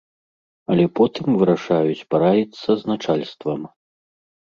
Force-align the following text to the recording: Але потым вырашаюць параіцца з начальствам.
Але 0.75 0.85
потым 0.99 1.27
вырашаюць 1.43 2.07
параіцца 2.17 2.69
з 2.83 2.93
начальствам. 2.97 3.73